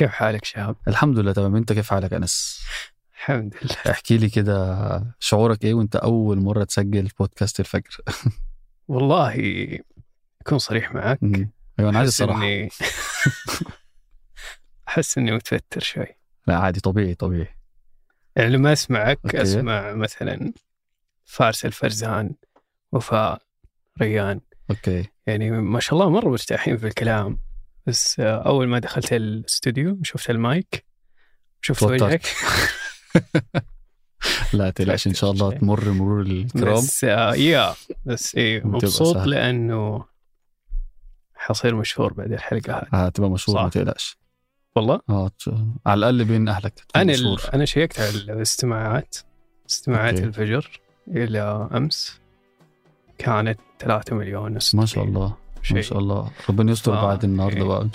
[0.00, 1.56] كيف حالك شهاب؟ الحمد لله تمام.
[1.56, 2.64] انت كيف حالك أنس؟
[3.14, 3.76] الحمد لله.
[3.90, 7.96] احكي لي كده شعورك إيه وأنت أول مرة تسجل بودكاست الفجر؟
[8.88, 9.34] والله
[10.40, 11.18] أكون صريح معك.
[11.78, 12.42] أيوه أنا عايز الصراحة.
[12.42, 12.68] إني
[14.88, 16.06] أحس إني متوتر شوي.
[16.46, 17.56] لا عادي طبيعي طبيعي.
[18.36, 19.42] يعني لما أسمعك okay.
[19.42, 20.52] أسمع مثلا
[21.24, 22.34] فارس الفرزان
[22.92, 23.42] وفاء
[24.00, 24.40] ريان.
[24.70, 25.04] okay.
[25.26, 27.38] يعني ما شاء الله مرة مرتاحين في الكلام.
[27.90, 30.84] بس أول ما دخلت الاستوديو شفت المايك
[31.60, 31.82] شفت.
[31.82, 32.26] وجهك
[34.52, 35.52] لا تقلقش إن شاء الله.
[35.52, 37.74] تمر مرور الكرام بس آه يا
[38.04, 39.16] بس إيه مبسوط.
[39.16, 40.04] لأنه
[41.34, 43.62] حصير مشهور بعد الحلقة هذه هتبقى مشهور.
[43.62, 44.18] ما تقلقش
[44.76, 45.30] والله آه
[45.86, 47.12] على الأقل بين أهلك أنا.
[47.12, 49.16] مشهور أنا شيكت على الاستماعات
[49.70, 50.26] استماعات okay.
[50.26, 52.20] الفجر إلى أمس
[53.18, 55.80] كانت 3 مليون و600 ما شاء الله ما شيء.
[55.80, 56.28] شاء الله.
[56.48, 57.64] ربنا يستر آه، بعد النهارده إيه.
[57.68, 57.88] بقى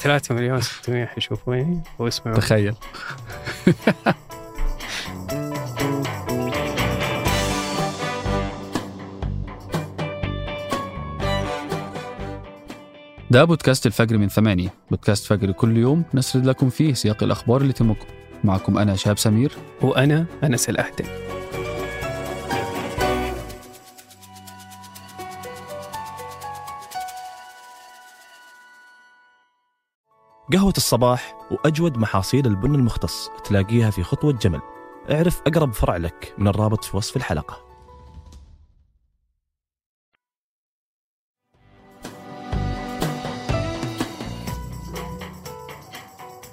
[0.00, 2.74] 3 مليون 600 حيشوفوني ويسمعوا تخيل.
[13.30, 14.68] ده بودكاست الفجر من ثمانية.
[14.90, 18.06] بودكاست فجر كل يوم نسرد لكم فيه سياق الأخبار اللي تهمكم.
[18.44, 19.52] معكم أنا شهاب سمير.
[19.82, 21.04] وأنا أنس الاهدى
[30.52, 34.60] قهوة الصباح وأجود محاصيل البن المختص تلاقيها في خطوة جمل.
[35.10, 37.56] اعرف أقرب فرع لك من الرابط في وصف الحلقة.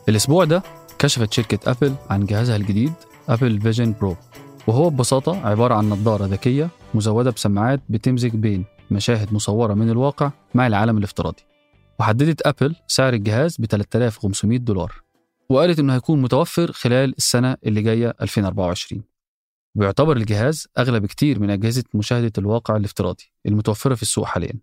[0.09, 0.63] الأسبوع ده
[0.99, 2.93] كشفت شركة أبل عن جهازها الجديد
[3.29, 4.15] أبل Vision Pro.
[4.67, 10.67] وهو ببساطة عبارة عن نظارة ذكية مزودة بسماعات بتمزج بين مشاهد مصورة من الواقع مع
[10.67, 11.56] العالم الافتراضي.
[11.99, 15.01] وحددت أبل سعر الجهاز ب 3500 دولار
[15.49, 19.03] وقالت إنه هيكون متوفر خلال السنة اللي جاية 2024
[19.75, 24.53] ويعتبر الجهاز أغلى بكتير من أجهزة مشاهدة الواقع الافتراضي المتوفرة في السوق حاليا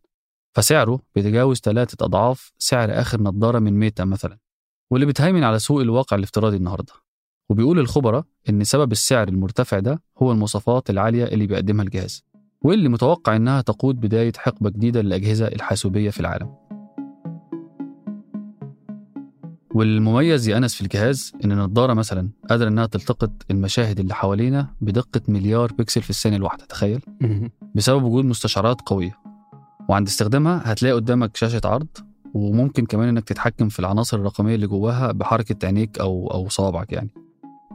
[0.56, 4.38] فسعره بيتجاوز ثلاثة أضعاف سعر آخر نظارة من ميتا مثلا
[4.90, 6.92] واللي بتهيمن على سوق الواقع الافتراضي النهارده.
[7.50, 12.24] وبيقول الخبراء إن سبب السعر المرتفع ده هو المواصفات العالية اللي بيقدمها الجهاز،
[12.62, 16.54] واللي متوقع إنها تقود بداية حقبة جديدة للأجهزة الحاسوبية في العالم.
[19.74, 25.20] والمميز يا أنس في الجهاز إن النضارة مثلا قادرة إنها تلتقط المشاهد اللي حوالينا بدقة
[25.28, 27.00] مليار بكسل في الثانية الواحدة تخيل؟
[27.74, 29.18] بسبب وجود مستشعرات قوية.
[29.88, 31.86] وعند استخدامها هتلاقي قدامك شاشة عرض
[32.34, 37.10] وممكن كمان إنك تتحكم في العناصر الرقمية اللي جواها بحركة عينيك أو أو صوابعك يعني.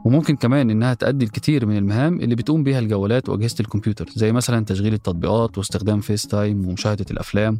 [0.04, 4.64] وممكن كمان إنها تأدي الكثير من المهام اللي بتقوم بيها الجوالات وأجهزة الكمبيوتر زي مثلا
[4.64, 7.58] تشغيل التطبيقات واستخدام FaceTime ومشاهدة الأفلام.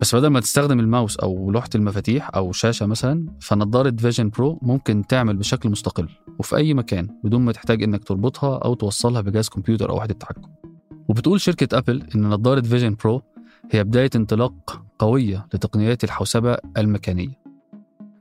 [0.00, 5.06] بس بدل ما تستخدم الماوس أو لوحة المفاتيح أو شاشة مثلا فنضارة Vision Pro ممكن
[5.06, 9.90] تعمل بشكل مستقل وفي أي مكان بدون ما تحتاج إنك تربطها أو توصلها بجهاز كمبيوتر
[9.90, 10.50] أو وحدة تحكم.
[11.08, 13.22] وبتقول شركة أبل إن نضارة Vision Pro
[13.70, 17.38] هي بداية انطلاق قوية لتقنيات الحوسبة المكانية.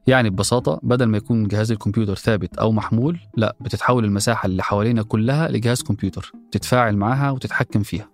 [0.07, 5.03] يعني ببساطة بدل ما يكون جهاز الكمبيوتر ثابت أو محمول لا بتتحول المساحة اللي حوالينا
[5.03, 8.09] كلها لجهاز كمبيوتر تتفاعل معاها وتتحكم فيها.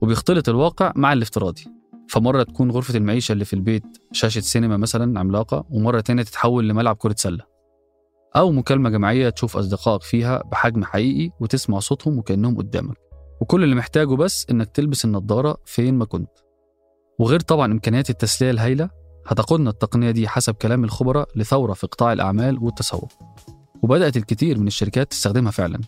[0.00, 1.79] وبيختلط الواقع مع الافتراضي.
[2.10, 3.82] فمرة تكون غرفة المعيشة اللي في البيت
[4.12, 7.44] شاشة سينما مثلا عملاقة ومرة تانية تتحول لملعب كرة سلة.
[8.36, 12.96] أو مكالمة جماعية تشوف أصدقائك فيها بحجم حقيقي وتسمع صوتهم وكأنهم قدامك.
[13.40, 16.30] وكل اللي محتاجه بس إنك تلبس النضارة فين ما كنت.
[17.18, 18.90] وغير طبعا إمكانيات التسلية الهائلة
[19.26, 23.12] هتقودنا التقنية دي حسب كلام الخبراء لثورة في قطاع الأعمال والتسوق.
[23.82, 25.80] وبدأت الكثير من الشركات تستخدمها فعلا.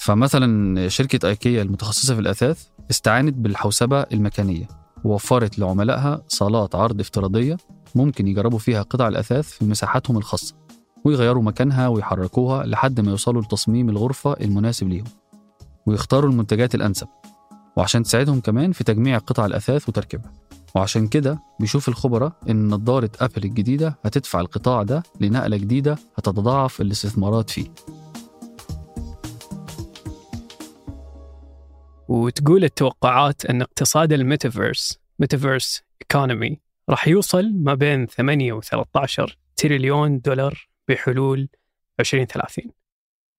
[0.00, 4.87] فمثلا شركة أيكيا المتخصصة في الأثاث استعانت بالحوسبة المكانية.
[5.04, 7.56] ووفرت لعملائها صالات عرض افتراضية
[7.94, 10.54] ممكن يجربوا فيها قطع الأثاث في مساحاتهم الخاصة
[11.04, 15.04] ويغيروا مكانها ويحركوها لحد ما يوصلوا لتصميم الغرفة المناسب ليهم
[15.86, 17.06] ويختاروا المنتجات الأنسب
[17.76, 20.32] وعشان تساعدهم كمان في تجميع قطع الأثاث وتركيبها
[20.74, 27.50] وعشان كده بيشوف الخبراء إن نظارة أبل الجديدة هتدفع القطاع ده لنقلة جديدة هتتضاعف الاستثمارات
[27.50, 27.66] فيه.
[32.08, 40.20] وتقول التوقعات أن اقتصاد الميتافيرس metaverse economy راح يوصل ما بين 8 و 13 تريليون
[40.20, 41.48] دولار بحلول
[42.00, 42.64] 2030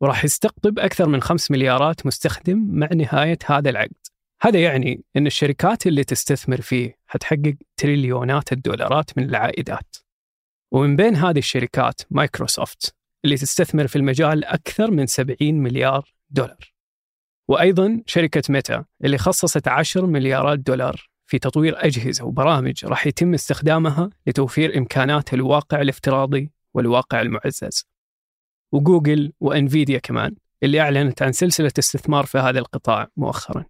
[0.02, 4.08] وراح يستقطب أكثر من 5 مليارات مستخدم مع نهاية هذا العقد.
[4.42, 9.96] هذا يعني أن الشركات اللي تستثمر فيه حتحقق تريليونات الدولارات من العائدات.
[10.72, 12.96] ومن بين هذه الشركات مايكروسوفت
[13.26, 16.79] اللي تستثمر في المجال أكثر من 70 مليار دولار.
[17.50, 24.10] وأيضا شركة ميتا اللي خصصت 10 مليارات دولار في تطوير أجهزة وبرامج راح يتم استخدامها
[24.28, 27.86] لتوفير إمكانات الواقع الافتراضي والواقع المعزز.
[28.72, 33.66] وجوجل وإنفيديا كمان اللي أعلنت عن سلسلة استثمار في هذا القطاع مؤخرا.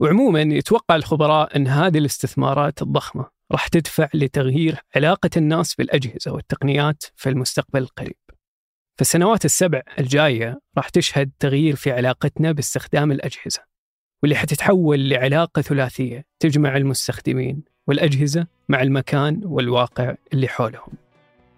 [0.00, 7.28] وعموما يتوقع الخبراء أن هذه الاستثمارات الضخمة راح تدفع لتغيير علاقة الناس بالأجهزة والتقنيات في
[7.28, 8.16] المستقبل القريب.
[9.00, 13.62] فالسنوات السبع الجاية راح تشهد تغيير في علاقتنا باستخدام الأجهزة
[14.22, 20.92] واللي حتتحول لعلاقة ثلاثية تجمع المستخدمين والأجهزة مع المكان والواقع اللي حولهم.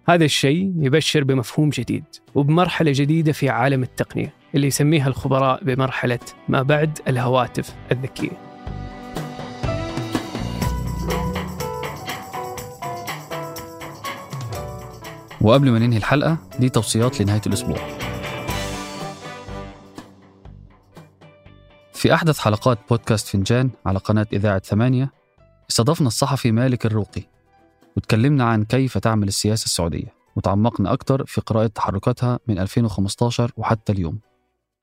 [0.08, 2.04] هذا الشيء يبشر بمفهوم جديد
[2.34, 8.51] وبمرحلة جديدة في عالم التقنية اللي يسميها الخبراء بمرحلة ما بعد الهواتف الذكية.
[15.42, 17.76] وقبل ما ننهي الحلقة دي توصيات لنهاية الأسبوع.
[21.92, 25.12] في أحدث حلقات بودكاست فنجان على قناة إذاعة ثمانية
[25.70, 27.22] استضفنا الصحفي مالك الروقي
[27.96, 34.20] وتكلمنا عن كيف تعمل السياسة السعودية وتعمقنا أكثر في قراءة تحركاتها من 2015 وحتى اليوم.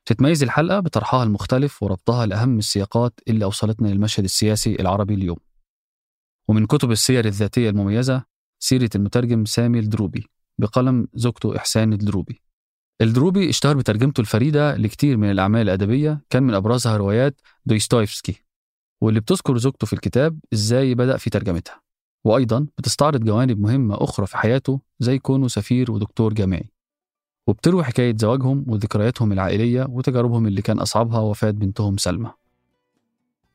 [0.06, 5.38] تتميز الحلقة بطرحها المختلف وربطها لأهم السياقات اللي أوصلتنا للمشهد السياسي العربي اليوم.
[6.48, 8.24] ومن كتب السير الذاتية المميزة
[8.60, 10.39] سيرة المترجم سامي الدروبي.
[10.60, 12.42] بقلم زوجته إحسان الدروبي.
[13.02, 18.44] الدروبي اشتهر بترجمته الفريدة لكتير من الأعمال الأدبية كان من أبرزها روايات دويستويفسكي.
[19.02, 21.82] واللي بتذكر زوجته في الكتاب إزاي بدأ في ترجمتها.
[22.24, 26.72] وأيضا بتستعرض جوانب مهمة أخرى في حياته زي كونه سفير ودكتور جامعي.
[27.48, 32.32] وبتروي حكاية زواجهم وذكرياتهم العائلية وتجاربهم اللي كان أصعبها وفاة بنتهم سلمى.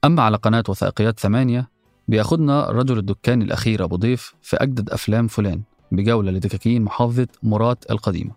[0.04, 1.70] أما على قناة وثائقيات ثمانية
[2.08, 5.62] بياخدنا رجل الدكان الأخير أبو ضيف في أجدد أفلام فلان.
[5.96, 8.31] بجولة لدكاكين محافظة مرات القديمة.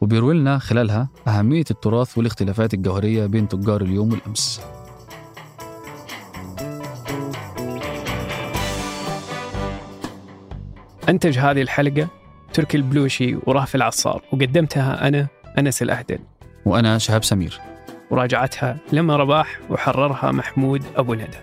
[0.00, 4.60] وبيروي لنا خلالها أهمية التراث والاختلافات الجوهرية بين تجار اليوم والأمس.
[11.08, 12.08] أنتج هذه الحلقة
[12.52, 15.26] تركي البلوشي ورافع العصار وقدمتها أنا
[15.58, 16.18] أنس الأهدل.
[16.66, 17.60] وأنا شهاب سمير.
[18.10, 21.38] وراجعتها لما رباح وحررها محمود أبو ندى.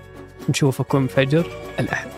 [0.50, 1.48] نشوفكم فجر
[1.80, 2.10] الأحد.